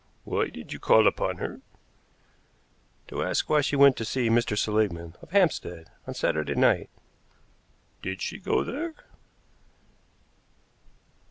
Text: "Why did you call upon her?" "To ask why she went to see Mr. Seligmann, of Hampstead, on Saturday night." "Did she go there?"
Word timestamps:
"Why 0.23 0.47
did 0.47 0.73
you 0.73 0.79
call 0.79 1.05
upon 1.05 1.37
her?" 1.37 1.61
"To 3.09 3.21
ask 3.21 3.47
why 3.47 3.61
she 3.61 3.75
went 3.75 3.95
to 3.97 4.03
see 4.03 4.31
Mr. 4.31 4.57
Seligmann, 4.57 5.13
of 5.21 5.29
Hampstead, 5.29 5.91
on 6.07 6.15
Saturday 6.15 6.55
night." 6.55 6.89
"Did 8.01 8.19
she 8.23 8.39
go 8.39 8.63
there?" 8.63 8.95